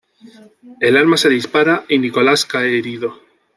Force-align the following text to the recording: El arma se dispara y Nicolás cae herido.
El 0.79 0.97
arma 0.97 1.15
se 1.15 1.29
dispara 1.29 1.85
y 1.87 1.99
Nicolás 1.99 2.47
cae 2.47 2.75
herido. 2.79 3.19